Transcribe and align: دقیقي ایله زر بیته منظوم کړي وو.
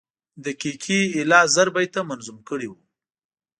دقیقي 0.45 0.99
ایله 1.15 1.39
زر 1.53 1.67
بیته 1.75 1.99
منظوم 2.09 2.37
کړي 2.49 2.67
وو. 2.69 2.79